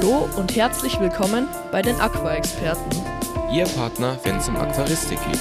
Hallo 0.00 0.30
und 0.36 0.54
herzlich 0.54 1.00
willkommen 1.00 1.48
bei 1.72 1.82
den 1.82 1.96
Aqua-Experten. 1.96 2.88
Ihr 3.52 3.64
Partner, 3.64 4.16
wenn 4.22 4.36
es 4.36 4.48
um 4.48 4.54
Aquaristik 4.54 5.18
geht. 5.24 5.40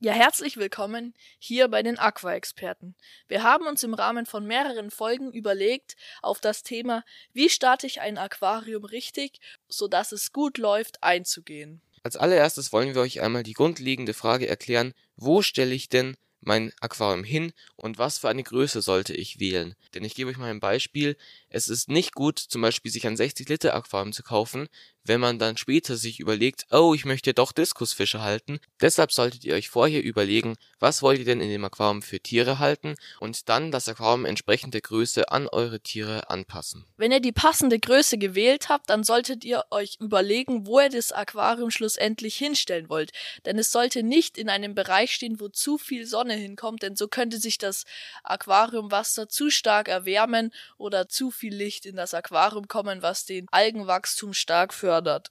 Ja, 0.00 0.12
herzlich 0.12 0.56
willkommen 0.56 1.14
hier 1.38 1.68
bei 1.68 1.84
den 1.84 1.96
Aqua-Experten. 1.96 2.96
Wir 3.28 3.44
haben 3.44 3.68
uns 3.68 3.84
im 3.84 3.94
Rahmen 3.94 4.26
von 4.26 4.44
mehreren 4.44 4.90
Folgen 4.90 5.30
überlegt, 5.30 5.94
auf 6.22 6.40
das 6.40 6.64
Thema, 6.64 7.04
wie 7.32 7.48
starte 7.48 7.86
ich 7.86 8.00
ein 8.00 8.18
Aquarium 8.18 8.84
richtig, 8.84 9.38
sodass 9.68 10.10
es 10.10 10.32
gut 10.32 10.58
läuft, 10.58 11.04
einzugehen. 11.04 11.82
Als 12.02 12.16
allererstes 12.16 12.72
wollen 12.72 12.96
wir 12.96 13.02
euch 13.02 13.20
einmal 13.20 13.44
die 13.44 13.52
grundlegende 13.52 14.12
Frage 14.12 14.48
erklären, 14.48 14.92
wo 15.14 15.40
stelle 15.40 15.74
ich 15.74 15.88
denn 15.88 16.16
mein 16.46 16.72
Aquarium 16.80 17.24
hin 17.24 17.52
und 17.76 17.98
was 17.98 18.18
für 18.18 18.28
eine 18.28 18.42
Größe 18.42 18.80
sollte 18.82 19.14
ich 19.14 19.40
wählen. 19.40 19.74
Denn 19.94 20.04
ich 20.04 20.14
gebe 20.14 20.30
euch 20.30 20.38
mal 20.38 20.50
ein 20.50 20.60
Beispiel. 20.60 21.16
Es 21.56 21.68
ist 21.68 21.88
nicht 21.88 22.14
gut, 22.14 22.38
zum 22.38 22.60
Beispiel 22.60 22.92
sich 22.92 23.06
ein 23.06 23.16
60 23.16 23.48
Liter 23.48 23.74
Aquarium 23.74 24.12
zu 24.12 24.22
kaufen, 24.22 24.68
wenn 25.08 25.20
man 25.20 25.38
dann 25.38 25.56
später 25.56 25.96
sich 25.96 26.20
überlegt, 26.20 26.66
oh, 26.70 26.92
ich 26.94 27.04
möchte 27.06 27.32
doch 27.32 27.52
Diskusfische 27.52 28.20
halten. 28.20 28.58
Deshalb 28.80 29.12
solltet 29.12 29.44
ihr 29.44 29.54
euch 29.54 29.70
vorher 29.70 30.02
überlegen, 30.02 30.56
was 30.80 31.00
wollt 31.00 31.18
ihr 31.18 31.24
denn 31.24 31.40
in 31.40 31.48
dem 31.48 31.64
Aquarium 31.64 32.02
für 32.02 32.20
Tiere 32.20 32.58
halten 32.58 32.96
und 33.20 33.48
dann 33.48 33.70
das 33.70 33.88
Aquarium 33.88 34.26
entsprechend 34.26 34.74
der 34.74 34.82
Größe 34.82 35.30
an 35.30 35.48
eure 35.48 35.80
Tiere 35.80 36.28
anpassen. 36.28 36.84
Wenn 36.98 37.12
ihr 37.12 37.20
die 37.20 37.32
passende 37.32 37.78
Größe 37.78 38.18
gewählt 38.18 38.68
habt, 38.68 38.90
dann 38.90 39.04
solltet 39.04 39.44
ihr 39.44 39.64
euch 39.70 39.96
überlegen, 40.00 40.66
wo 40.66 40.80
ihr 40.80 40.90
das 40.90 41.12
Aquarium 41.12 41.70
schlussendlich 41.70 42.36
hinstellen 42.36 42.88
wollt. 42.90 43.12
Denn 43.46 43.58
es 43.58 43.72
sollte 43.72 44.02
nicht 44.02 44.36
in 44.36 44.48
einem 44.48 44.74
Bereich 44.74 45.14
stehen, 45.14 45.40
wo 45.40 45.48
zu 45.48 45.78
viel 45.78 46.04
Sonne 46.04 46.34
hinkommt, 46.34 46.82
denn 46.82 46.96
so 46.96 47.08
könnte 47.08 47.38
sich 47.38 47.58
das 47.58 47.84
Aquariumwasser 48.24 49.28
zu 49.28 49.50
stark 49.50 49.88
erwärmen 49.88 50.52
oder 50.76 51.08
zu 51.08 51.30
viel 51.30 51.45
Licht 51.50 51.86
in 51.86 51.96
das 51.96 52.14
Aquarium 52.14 52.68
kommen, 52.68 53.02
was 53.02 53.24
den 53.24 53.46
Algenwachstum 53.50 54.32
stark 54.32 54.72
fördert. 54.74 55.30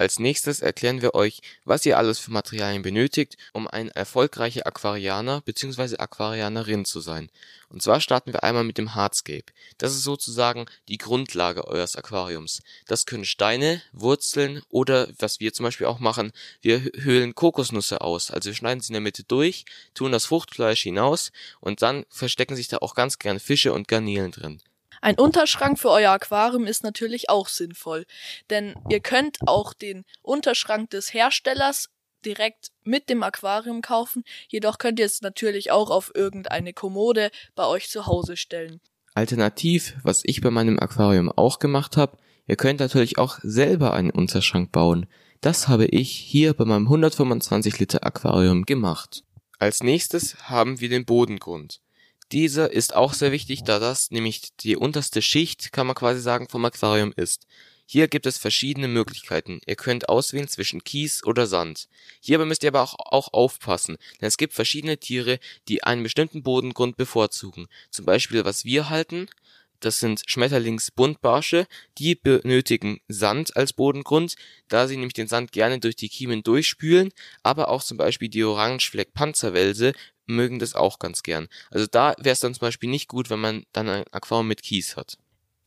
Als 0.00 0.20
nächstes 0.20 0.60
erklären 0.60 1.02
wir 1.02 1.16
euch, 1.16 1.40
was 1.64 1.84
ihr 1.84 1.98
alles 1.98 2.20
für 2.20 2.30
Materialien 2.30 2.82
benötigt, 2.82 3.36
um 3.52 3.66
ein 3.66 3.88
erfolgreicher 3.88 4.64
Aquarianer 4.64 5.40
bzw. 5.40 5.96
Aquarianerin 5.96 6.84
zu 6.84 7.00
sein. 7.00 7.30
Und 7.68 7.82
zwar 7.82 8.00
starten 8.00 8.32
wir 8.32 8.44
einmal 8.44 8.62
mit 8.62 8.78
dem 8.78 8.94
Hardscape. 8.94 9.52
Das 9.76 9.92
ist 9.92 10.04
sozusagen 10.04 10.66
die 10.86 10.98
Grundlage 10.98 11.66
eures 11.66 11.96
Aquariums. 11.96 12.62
Das 12.86 13.06
können 13.06 13.24
Steine, 13.24 13.82
Wurzeln 13.90 14.62
oder 14.68 15.08
was 15.18 15.40
wir 15.40 15.52
zum 15.52 15.64
Beispiel 15.64 15.88
auch 15.88 15.98
machen, 15.98 16.30
wir 16.60 16.78
höhlen 16.94 17.34
Kokosnüsse 17.34 18.00
aus. 18.00 18.30
Also 18.30 18.50
wir 18.50 18.54
schneiden 18.54 18.80
sie 18.80 18.90
in 18.90 18.94
der 18.94 19.00
Mitte 19.00 19.24
durch, 19.24 19.64
tun 19.94 20.12
das 20.12 20.26
Fruchtfleisch 20.26 20.82
hinaus 20.82 21.32
und 21.58 21.82
dann 21.82 22.06
verstecken 22.08 22.54
sich 22.54 22.68
da 22.68 22.78
auch 22.78 22.94
ganz 22.94 23.18
gern 23.18 23.40
Fische 23.40 23.72
und 23.72 23.88
Garnelen 23.88 24.30
drin. 24.30 24.62
Ein 25.00 25.18
Unterschrank 25.18 25.78
für 25.78 25.90
euer 25.90 26.12
Aquarium 26.12 26.66
ist 26.66 26.82
natürlich 26.82 27.30
auch 27.30 27.48
sinnvoll, 27.48 28.04
denn 28.50 28.74
ihr 28.88 29.00
könnt 29.00 29.38
auch 29.46 29.72
den 29.72 30.04
Unterschrank 30.22 30.90
des 30.90 31.12
Herstellers 31.14 31.88
direkt 32.24 32.70
mit 32.82 33.08
dem 33.08 33.22
Aquarium 33.22 33.82
kaufen, 33.82 34.24
jedoch 34.48 34.78
könnt 34.78 34.98
ihr 34.98 35.06
es 35.06 35.22
natürlich 35.22 35.70
auch 35.70 35.90
auf 35.90 36.12
irgendeine 36.14 36.72
Kommode 36.72 37.30
bei 37.54 37.66
euch 37.66 37.88
zu 37.88 38.06
Hause 38.06 38.36
stellen. 38.36 38.80
Alternativ, 39.14 39.96
was 40.02 40.22
ich 40.24 40.40
bei 40.40 40.50
meinem 40.50 40.78
Aquarium 40.78 41.30
auch 41.30 41.58
gemacht 41.58 41.96
habe, 41.96 42.18
ihr 42.46 42.56
könnt 42.56 42.80
natürlich 42.80 43.18
auch 43.18 43.38
selber 43.42 43.92
einen 43.92 44.10
Unterschrank 44.10 44.72
bauen. 44.72 45.06
Das 45.40 45.68
habe 45.68 45.86
ich 45.86 46.10
hier 46.10 46.54
bei 46.54 46.64
meinem 46.64 46.86
125 46.86 47.78
Liter 47.78 48.04
Aquarium 48.04 48.64
gemacht. 48.64 49.24
Als 49.58 49.82
nächstes 49.82 50.48
haben 50.48 50.80
wir 50.80 50.88
den 50.88 51.04
Bodengrund. 51.04 51.80
Dieser 52.30 52.70
ist 52.70 52.94
auch 52.94 53.14
sehr 53.14 53.32
wichtig, 53.32 53.64
da 53.64 53.78
das 53.78 54.10
nämlich 54.10 54.54
die 54.60 54.76
unterste 54.76 55.22
Schicht, 55.22 55.72
kann 55.72 55.86
man 55.86 55.96
quasi 55.96 56.20
sagen, 56.20 56.48
vom 56.48 56.64
Aquarium 56.64 57.12
ist. 57.16 57.46
Hier 57.86 58.06
gibt 58.06 58.26
es 58.26 58.36
verschiedene 58.36 58.86
Möglichkeiten. 58.86 59.62
Ihr 59.64 59.76
könnt 59.76 60.10
auswählen 60.10 60.46
zwischen 60.46 60.84
Kies 60.84 61.24
oder 61.24 61.46
Sand. 61.46 61.88
Hierbei 62.20 62.44
müsst 62.44 62.62
ihr 62.62 62.68
aber 62.68 62.82
auch, 62.82 62.96
auch 62.98 63.32
aufpassen, 63.32 63.96
denn 64.20 64.28
es 64.28 64.36
gibt 64.36 64.52
verschiedene 64.52 64.98
Tiere, 64.98 65.38
die 65.68 65.84
einen 65.84 66.02
bestimmten 66.02 66.42
Bodengrund 66.42 66.98
bevorzugen. 66.98 67.66
Zum 67.90 68.04
Beispiel, 68.04 68.44
was 68.44 68.66
wir 68.66 68.90
halten, 68.90 69.26
das 69.80 70.00
sind 70.00 70.22
Schmetterlingsbuntbarsche, 70.26 71.66
die 71.96 72.14
benötigen 72.14 73.00
Sand 73.08 73.56
als 73.56 73.72
Bodengrund, 73.72 74.34
da 74.68 74.86
sie 74.86 74.96
nämlich 74.96 75.14
den 75.14 75.28
Sand 75.28 75.52
gerne 75.52 75.78
durch 75.78 75.96
die 75.96 76.08
Kiemen 76.10 76.42
durchspülen, 76.42 77.10
aber 77.42 77.68
auch 77.68 77.82
zum 77.82 77.96
Beispiel 77.96 78.28
die 78.28 78.44
Orangefleck-Panzerwelse 78.44 79.92
mögen 80.28 80.58
das 80.58 80.74
auch 80.74 80.98
ganz 80.98 81.22
gern. 81.22 81.48
Also 81.70 81.86
da 81.86 82.14
wäre 82.18 82.34
es 82.34 82.40
dann 82.40 82.54
zum 82.54 82.60
Beispiel 82.60 82.88
nicht 82.88 83.08
gut, 83.08 83.30
wenn 83.30 83.40
man 83.40 83.64
dann 83.72 83.88
ein 83.88 84.04
Aquarium 84.12 84.48
mit 84.48 84.62
Kies 84.62 84.96
hat. 84.96 85.18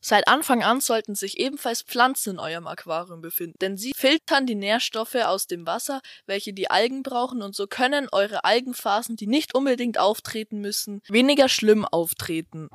Seit 0.04 0.26
Anfang 0.26 0.64
an 0.64 0.80
sollten 0.80 1.14
sich 1.14 1.38
ebenfalls 1.38 1.82
Pflanzen 1.82 2.30
in 2.30 2.38
eurem 2.40 2.66
Aquarium 2.66 3.20
befinden, 3.20 3.56
denn 3.60 3.76
sie 3.76 3.92
filtern 3.94 4.46
die 4.46 4.56
Nährstoffe 4.56 5.14
aus 5.14 5.46
dem 5.46 5.64
Wasser, 5.64 6.00
welche 6.26 6.52
die 6.52 6.68
Algen 6.68 7.04
brauchen, 7.04 7.40
und 7.40 7.54
so 7.54 7.68
können 7.68 8.08
eure 8.10 8.42
Algenphasen, 8.42 9.14
die 9.14 9.28
nicht 9.28 9.54
unbedingt 9.54 9.98
auftreten 9.98 10.60
müssen, 10.60 11.02
weniger 11.08 11.48
schlimm 11.48 11.84
auftreten. 11.84 12.68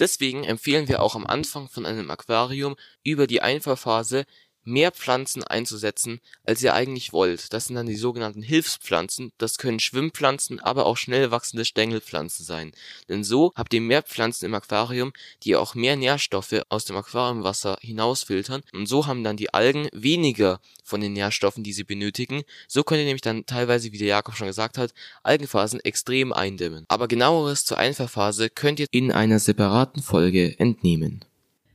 Deswegen 0.00 0.42
empfehlen 0.42 0.88
wir 0.88 1.02
auch 1.02 1.14
am 1.14 1.24
Anfang 1.24 1.68
von 1.68 1.86
einem 1.86 2.10
Aquarium 2.10 2.74
über 3.04 3.28
die 3.28 3.42
Einfahrphase 3.42 4.24
mehr 4.64 4.92
Pflanzen 4.92 5.42
einzusetzen, 5.44 6.20
als 6.44 6.62
ihr 6.62 6.74
eigentlich 6.74 7.12
wollt. 7.12 7.52
Das 7.52 7.66
sind 7.66 7.76
dann 7.76 7.86
die 7.86 7.96
sogenannten 7.96 8.42
Hilfspflanzen. 8.42 9.32
Das 9.38 9.58
können 9.58 9.80
Schwimmpflanzen, 9.80 10.60
aber 10.60 10.86
auch 10.86 10.96
schnell 10.96 11.30
wachsende 11.30 11.64
Stängelpflanzen 11.64 12.44
sein. 12.44 12.72
Denn 13.08 13.24
so 13.24 13.52
habt 13.54 13.74
ihr 13.74 13.80
mehr 13.80 14.02
Pflanzen 14.02 14.46
im 14.46 14.54
Aquarium, 14.54 15.12
die 15.42 15.56
auch 15.56 15.74
mehr 15.74 15.96
Nährstoffe 15.96 16.62
aus 16.68 16.84
dem 16.84 16.96
Aquariumwasser 16.96 17.78
hinausfiltern. 17.80 18.62
Und 18.72 18.86
so 18.86 19.06
haben 19.06 19.24
dann 19.24 19.36
die 19.36 19.52
Algen 19.52 19.88
weniger 19.92 20.60
von 20.84 21.00
den 21.00 21.12
Nährstoffen, 21.12 21.64
die 21.64 21.72
sie 21.72 21.84
benötigen. 21.84 22.42
So 22.68 22.82
könnt 22.82 23.00
ihr 23.00 23.06
nämlich 23.06 23.22
dann 23.22 23.46
teilweise, 23.46 23.92
wie 23.92 23.98
der 23.98 24.08
Jakob 24.08 24.36
schon 24.36 24.46
gesagt 24.46 24.78
hat, 24.78 24.92
Algenphasen 25.22 25.80
extrem 25.80 26.32
eindämmen. 26.32 26.84
Aber 26.88 27.08
genaueres 27.08 27.64
zur 27.64 27.78
Einfahrphase 27.78 28.50
könnt 28.50 28.80
ihr 28.80 28.86
in 28.90 29.12
einer 29.12 29.38
separaten 29.38 30.02
Folge 30.02 30.58
entnehmen. 30.58 31.24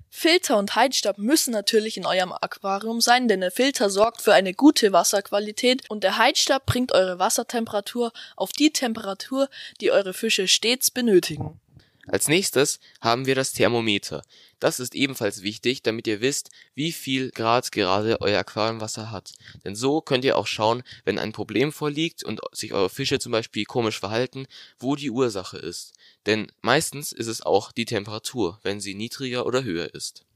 Filter 0.10 0.58
und 0.58 0.76
Heizstab 0.76 1.18
müssen 1.18 1.52
natürlich 1.52 1.98
in 1.98 2.06
eurem 2.06 2.32
Aquarium 2.32 3.02
sein, 3.02 3.28
denn 3.28 3.42
der 3.42 3.52
Filter 3.52 3.90
sorgt 3.90 4.22
für 4.22 4.34
eine 4.34 4.54
gute 4.54 4.94
Wasserqualität 4.94 5.90
und 5.90 6.04
der 6.04 6.18
Heizstab 6.18 6.66
bringt 6.66 6.92
eure 6.92 7.20
Wassertemperatur 7.20 8.12
auf 8.36 8.52
die 8.52 8.72
Temperatur, 8.72 9.50
die 9.82 9.92
eure 9.92 10.14
Fische 10.14 10.48
stets 10.48 10.92
benötigen. 10.92 11.60
Als 12.08 12.28
nächstes 12.28 12.80
haben 13.02 13.26
wir 13.26 13.36
das 13.36 13.52
Thermometer. 13.52 14.22
Das 14.60 14.80
ist 14.80 14.96
ebenfalls 14.96 15.44
wichtig, 15.44 15.84
damit 15.84 16.08
ihr 16.08 16.22
wisst, 16.22 16.50
wie 16.74 16.92
viel 16.92 17.32
Grad 17.32 17.72
gerade 17.72 18.22
euer 18.22 18.40
Aquariumwasser 18.40 19.12
hat. 19.12 19.34
Denn 19.66 19.76
so 19.76 20.02
könnt 20.02 20.24
ihr 20.24 20.38
auch 20.38 20.48
schauen, 20.48 20.84
wenn 21.04 21.20
ein 21.20 21.34
Problem 21.34 21.72
vorliegt 21.72 22.24
und 22.24 22.40
sich 22.54 22.74
eure 22.74 22.90
Fische 22.90 23.20
zum 23.20 23.34
Beispiel 23.34 23.66
komisch 23.66 24.00
verhalten, 24.00 24.48
wo 24.80 24.96
die 24.96 25.12
Ursache 25.12 25.58
ist. 25.58 25.94
Denn 26.26 26.52
meistens 26.62 27.12
ist 27.12 27.28
es 27.28 27.42
auch 27.42 27.72
die 27.72 27.86
Temperatur, 27.86 28.60
wenn 28.64 28.80
sie 28.80 28.96
niedriger 28.96 29.46
oder 29.46 29.64
höher 29.64 29.94
ist. 29.94 30.27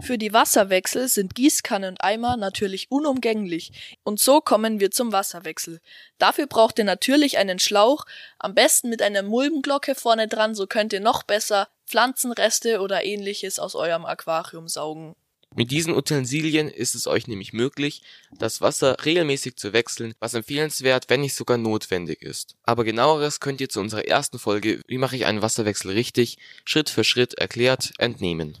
Für 0.00 0.18
die 0.18 0.32
Wasserwechsel 0.32 1.08
sind 1.08 1.34
Gießkanne 1.34 1.88
und 1.88 2.02
Eimer 2.02 2.36
natürlich 2.36 2.90
unumgänglich 2.90 3.72
und 4.02 4.20
so 4.20 4.40
kommen 4.40 4.80
wir 4.80 4.90
zum 4.90 5.12
Wasserwechsel. 5.12 5.80
Dafür 6.18 6.46
braucht 6.46 6.78
ihr 6.78 6.84
natürlich 6.84 7.38
einen 7.38 7.58
Schlauch, 7.58 8.04
am 8.38 8.54
besten 8.54 8.88
mit 8.88 9.02
einer 9.02 9.22
Mulbenglocke 9.22 9.94
vorne 9.94 10.28
dran, 10.28 10.54
so 10.54 10.66
könnt 10.66 10.92
ihr 10.92 11.00
noch 11.00 11.22
besser 11.22 11.68
Pflanzenreste 11.86 12.80
oder 12.80 13.04
ähnliches 13.04 13.58
aus 13.58 13.74
eurem 13.74 14.04
Aquarium 14.04 14.68
saugen. 14.68 15.14
Mit 15.56 15.70
diesen 15.70 15.94
Utensilien 15.94 16.68
ist 16.68 16.96
es 16.96 17.06
euch 17.06 17.28
nämlich 17.28 17.52
möglich, 17.52 18.02
das 18.32 18.60
Wasser 18.60 18.96
regelmäßig 19.04 19.54
zu 19.54 19.72
wechseln, 19.72 20.14
was 20.18 20.34
empfehlenswert, 20.34 21.08
wenn 21.08 21.20
nicht 21.20 21.36
sogar 21.36 21.58
notwendig 21.58 22.22
ist. 22.22 22.56
Aber 22.64 22.82
genaueres 22.82 23.38
könnt 23.38 23.60
ihr 23.60 23.68
zu 23.68 23.78
unserer 23.78 24.04
ersten 24.04 24.40
Folge 24.40 24.80
Wie 24.88 24.98
mache 24.98 25.14
ich 25.14 25.26
einen 25.26 25.42
Wasserwechsel 25.42 25.92
richtig, 25.92 26.38
Schritt 26.64 26.90
für 26.90 27.04
Schritt 27.04 27.34
erklärt, 27.34 27.92
entnehmen. 27.98 28.58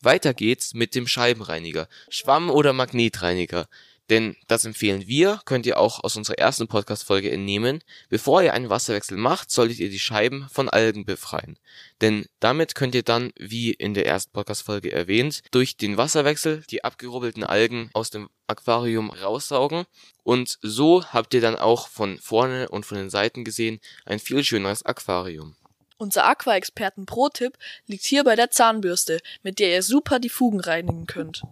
Weiter 0.00 0.34
geht's 0.34 0.74
mit 0.74 0.94
dem 0.94 1.06
Scheibenreiniger, 1.06 1.88
Schwamm- 2.08 2.50
oder 2.50 2.72
Magnetreiniger. 2.72 3.68
Denn 4.10 4.36
das 4.46 4.64
empfehlen 4.64 5.06
wir, 5.06 5.40
könnt 5.44 5.66
ihr 5.66 5.78
auch 5.78 6.02
aus 6.02 6.16
unserer 6.16 6.38
ersten 6.38 6.66
Podcast-Folge 6.66 7.30
entnehmen. 7.30 7.80
Bevor 8.08 8.42
ihr 8.42 8.54
einen 8.54 8.70
Wasserwechsel 8.70 9.18
macht, 9.18 9.50
solltet 9.50 9.80
ihr 9.80 9.90
die 9.90 9.98
Scheiben 9.98 10.48
von 10.50 10.70
Algen 10.70 11.04
befreien. 11.04 11.58
Denn 12.00 12.24
damit 12.40 12.74
könnt 12.74 12.94
ihr 12.94 13.02
dann, 13.02 13.32
wie 13.36 13.70
in 13.70 13.92
der 13.92 14.06
ersten 14.06 14.32
Podcast-Folge 14.32 14.92
erwähnt, 14.92 15.42
durch 15.50 15.76
den 15.76 15.98
Wasserwechsel 15.98 16.64
die 16.70 16.84
abgerubbelten 16.84 17.44
Algen 17.44 17.90
aus 17.92 18.08
dem 18.08 18.30
Aquarium 18.46 19.10
raussaugen. 19.10 19.84
Und 20.22 20.58
so 20.62 21.04
habt 21.04 21.34
ihr 21.34 21.42
dann 21.42 21.56
auch 21.56 21.88
von 21.88 22.18
vorne 22.18 22.70
und 22.70 22.86
von 22.86 22.96
den 22.96 23.10
Seiten 23.10 23.44
gesehen 23.44 23.78
ein 24.06 24.20
viel 24.20 24.42
schöneres 24.42 24.86
Aquarium. 24.86 25.54
Unser 26.00 26.26
Aqua-Experten 26.26 27.06
Pro-Tipp 27.06 27.58
liegt 27.88 28.04
hier 28.04 28.22
bei 28.22 28.36
der 28.36 28.52
Zahnbürste, 28.52 29.18
mit 29.42 29.58
der 29.58 29.70
ihr 29.70 29.82
super 29.82 30.20
die 30.20 30.28
Fugen 30.28 30.60
reinigen 30.60 31.06
könnt. 31.06 31.42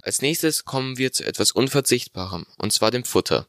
Als 0.00 0.22
nächstes 0.22 0.64
kommen 0.64 0.96
wir 0.96 1.12
zu 1.12 1.22
etwas 1.24 1.52
Unverzichtbarem, 1.52 2.46
und 2.56 2.72
zwar 2.72 2.90
dem 2.90 3.04
Futter. 3.04 3.46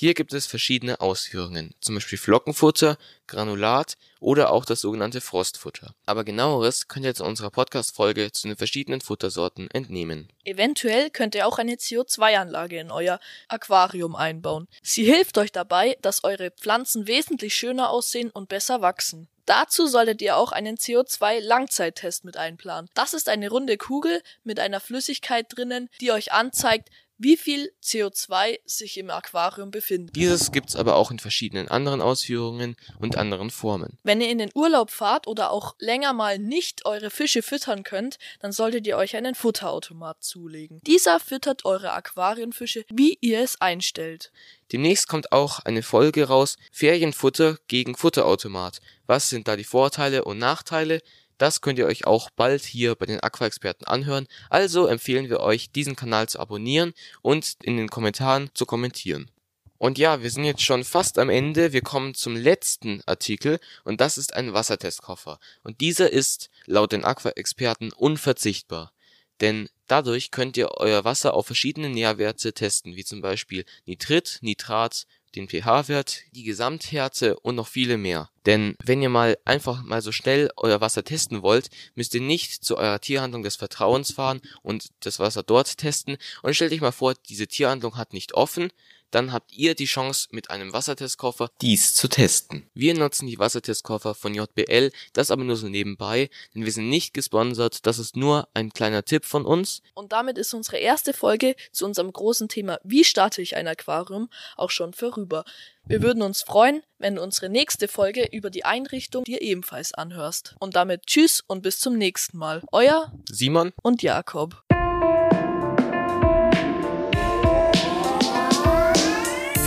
Hier 0.00 0.14
gibt 0.14 0.32
es 0.32 0.46
verschiedene 0.46 1.00
Ausführungen, 1.00 1.74
zum 1.80 1.96
Beispiel 1.96 2.18
Flockenfutter, 2.18 2.98
Granulat 3.26 3.94
oder 4.20 4.52
auch 4.52 4.64
das 4.64 4.80
sogenannte 4.80 5.20
Frostfutter. 5.20 5.92
Aber 6.06 6.22
genaueres 6.22 6.86
könnt 6.86 7.04
ihr 7.04 7.16
zu 7.16 7.24
unserer 7.24 7.50
Podcast-Folge 7.50 8.30
zu 8.30 8.46
den 8.46 8.56
verschiedenen 8.56 9.00
Futtersorten 9.00 9.68
entnehmen. 9.72 10.28
Eventuell 10.44 11.10
könnt 11.10 11.34
ihr 11.34 11.48
auch 11.48 11.58
eine 11.58 11.74
CO2-Anlage 11.74 12.78
in 12.78 12.92
euer 12.92 13.18
Aquarium 13.48 14.14
einbauen. 14.14 14.68
Sie 14.82 15.02
hilft 15.02 15.36
euch 15.36 15.50
dabei, 15.50 15.98
dass 16.00 16.22
eure 16.22 16.52
Pflanzen 16.52 17.08
wesentlich 17.08 17.56
schöner 17.56 17.90
aussehen 17.90 18.30
und 18.30 18.48
besser 18.48 18.80
wachsen. 18.80 19.26
Dazu 19.46 19.88
solltet 19.88 20.22
ihr 20.22 20.36
auch 20.36 20.52
einen 20.52 20.76
CO2-Langzeittest 20.76 22.24
mit 22.24 22.36
einplanen. 22.36 22.88
Das 22.94 23.14
ist 23.14 23.28
eine 23.28 23.48
runde 23.48 23.78
Kugel 23.78 24.22
mit 24.44 24.60
einer 24.60 24.78
Flüssigkeit 24.78 25.46
drinnen, 25.48 25.88
die 26.00 26.12
euch 26.12 26.30
anzeigt, 26.32 26.90
wie 27.18 27.36
viel 27.36 27.72
CO2 27.82 28.60
sich 28.64 28.96
im 28.96 29.10
Aquarium 29.10 29.70
befindet. 29.70 30.16
Dieses 30.16 30.52
gibt's 30.52 30.76
aber 30.76 30.96
auch 30.96 31.10
in 31.10 31.18
verschiedenen 31.18 31.68
anderen 31.68 32.00
Ausführungen 32.00 32.76
und 32.98 33.16
anderen 33.16 33.50
Formen. 33.50 33.98
Wenn 34.04 34.20
ihr 34.20 34.30
in 34.30 34.38
den 34.38 34.50
Urlaub 34.54 34.90
fahrt 34.90 35.26
oder 35.26 35.50
auch 35.50 35.74
länger 35.78 36.12
mal 36.12 36.38
nicht 36.38 36.86
eure 36.86 37.10
Fische 37.10 37.42
füttern 37.42 37.82
könnt, 37.82 38.18
dann 38.40 38.52
solltet 38.52 38.86
ihr 38.86 38.96
euch 38.96 39.16
einen 39.16 39.34
Futterautomat 39.34 40.22
zulegen. 40.22 40.80
Dieser 40.86 41.20
füttert 41.20 41.64
eure 41.64 41.92
Aquarienfische, 41.92 42.84
wie 42.90 43.18
ihr 43.20 43.40
es 43.40 43.60
einstellt. 43.60 44.32
Demnächst 44.72 45.08
kommt 45.08 45.32
auch 45.32 45.60
eine 45.60 45.82
Folge 45.82 46.24
raus, 46.24 46.56
Ferienfutter 46.72 47.58
gegen 47.68 47.96
Futterautomat. 47.96 48.80
Was 49.06 49.30
sind 49.30 49.48
da 49.48 49.56
die 49.56 49.64
Vorteile 49.64 50.24
und 50.24 50.38
Nachteile? 50.38 51.00
Das 51.38 51.60
könnt 51.60 51.78
ihr 51.78 51.86
euch 51.86 52.06
auch 52.06 52.30
bald 52.30 52.64
hier 52.64 52.94
bei 52.96 53.06
den 53.06 53.20
Aqua-Experten 53.20 53.84
anhören. 53.84 54.26
Also 54.50 54.86
empfehlen 54.86 55.30
wir 55.30 55.40
euch, 55.40 55.70
diesen 55.70 55.96
Kanal 55.96 56.28
zu 56.28 56.40
abonnieren 56.40 56.92
und 57.22 57.56
in 57.62 57.76
den 57.76 57.88
Kommentaren 57.88 58.50
zu 58.54 58.66
kommentieren. 58.66 59.30
Und 59.78 59.96
ja, 59.96 60.22
wir 60.22 60.30
sind 60.30 60.42
jetzt 60.44 60.62
schon 60.62 60.82
fast 60.82 61.18
am 61.20 61.30
Ende. 61.30 61.72
Wir 61.72 61.82
kommen 61.82 62.14
zum 62.14 62.34
letzten 62.34 63.00
Artikel 63.06 63.60
und 63.84 64.00
das 64.00 64.18
ist 64.18 64.34
ein 64.34 64.52
Wassertestkoffer. 64.52 65.38
Und 65.62 65.80
dieser 65.80 66.12
ist 66.12 66.50
laut 66.66 66.90
den 66.90 67.04
Aqua-Experten 67.04 67.92
unverzichtbar. 67.92 68.92
Denn 69.40 69.68
dadurch 69.86 70.32
könnt 70.32 70.56
ihr 70.56 70.72
euer 70.72 71.04
Wasser 71.04 71.34
auf 71.34 71.46
verschiedene 71.46 71.88
Nährwerte 71.88 72.52
testen, 72.52 72.96
wie 72.96 73.04
zum 73.04 73.20
Beispiel 73.20 73.64
Nitrit, 73.86 74.38
Nitrat, 74.42 75.06
den 75.34 75.48
pH-Wert, 75.48 76.22
die 76.32 76.44
Gesamthärte 76.44 77.38
und 77.38 77.54
noch 77.54 77.68
viele 77.68 77.96
mehr. 77.96 78.30
Denn 78.46 78.76
wenn 78.82 79.02
ihr 79.02 79.08
mal 79.08 79.36
einfach 79.44 79.82
mal 79.82 80.00
so 80.00 80.12
schnell 80.12 80.50
euer 80.56 80.80
Wasser 80.80 81.04
testen 81.04 81.42
wollt, 81.42 81.68
müsst 81.94 82.14
ihr 82.14 82.20
nicht 82.20 82.64
zu 82.64 82.76
eurer 82.78 83.00
Tierhandlung 83.00 83.42
des 83.42 83.56
Vertrauens 83.56 84.12
fahren 84.12 84.40
und 84.62 84.88
das 85.00 85.18
Wasser 85.18 85.42
dort 85.42 85.78
testen. 85.78 86.16
Und 86.42 86.54
stellt 86.54 86.72
euch 86.72 86.80
mal 86.80 86.92
vor, 86.92 87.14
diese 87.28 87.46
Tierhandlung 87.46 87.96
hat 87.96 88.12
nicht 88.12 88.34
offen, 88.34 88.70
dann 89.10 89.32
habt 89.32 89.52
ihr 89.52 89.74
die 89.74 89.86
Chance, 89.86 90.28
mit 90.30 90.50
einem 90.50 90.72
Wassertestkoffer 90.72 91.50
dies 91.60 91.94
zu 91.94 92.08
testen. 92.08 92.68
Wir 92.74 92.94
nutzen 92.94 93.26
die 93.26 93.38
Wassertestkoffer 93.38 94.14
von 94.14 94.34
JBL, 94.34 94.90
das 95.12 95.30
aber 95.30 95.44
nur 95.44 95.56
so 95.56 95.68
nebenbei, 95.68 96.30
denn 96.54 96.64
wir 96.64 96.72
sind 96.72 96.88
nicht 96.88 97.14
gesponsert, 97.14 97.86
das 97.86 97.98
ist 97.98 98.16
nur 98.16 98.48
ein 98.54 98.70
kleiner 98.70 99.04
Tipp 99.04 99.24
von 99.24 99.44
uns. 99.44 99.82
Und 99.94 100.12
damit 100.12 100.38
ist 100.38 100.54
unsere 100.54 100.78
erste 100.78 101.12
Folge 101.12 101.54
zu 101.72 101.84
unserem 101.84 102.12
großen 102.12 102.48
Thema 102.48 102.78
Wie 102.84 103.04
starte 103.04 103.42
ich 103.42 103.56
ein 103.56 103.68
Aquarium 103.68 104.28
auch 104.56 104.70
schon 104.70 104.92
vorüber. 104.92 105.44
Wir 105.84 106.02
würden 106.02 106.22
uns 106.22 106.42
freuen, 106.42 106.82
wenn 106.98 107.14
du 107.14 107.22
unsere 107.22 107.48
nächste 107.48 107.88
Folge 107.88 108.28
über 108.30 108.50
die 108.50 108.64
Einrichtung 108.64 109.24
dir 109.24 109.40
ebenfalls 109.40 109.94
anhörst. 109.94 110.54
Und 110.58 110.76
damit 110.76 111.06
tschüss 111.06 111.42
und 111.46 111.62
bis 111.62 111.80
zum 111.80 111.96
nächsten 111.96 112.36
Mal. 112.36 112.62
Euer 112.72 113.12
Simon 113.30 113.72
und 113.82 114.02
Jakob. 114.02 114.62